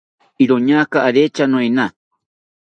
iroñaka 0.43 0.97
aretya 1.07 1.43
noena 1.51 1.85